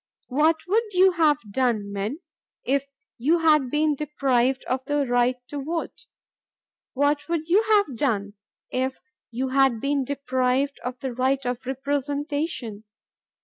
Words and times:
"What 0.29 0.61
would 0.67 0.93
you 0.93 1.11
have 1.11 1.41
done, 1.51 1.93
men, 1.93 2.21
if 2.63 2.85
you 3.19 3.37
had 3.37 3.69
been 3.69 3.93
deprived 3.93 4.65
of 4.65 4.83
the 4.85 5.05
right 5.05 5.35
to 5.49 5.63
vote? 5.63 6.07
What 6.93 7.29
would 7.29 7.47
you 7.47 7.61
have 7.69 7.95
done 7.97 8.33
if 8.71 8.99
you 9.29 9.49
had 9.49 9.79
been 9.79 10.03
deprived 10.03 10.79
of 10.83 10.97
the 11.01 11.13
right 11.13 11.45
of 11.45 11.67
representation? 11.67 12.83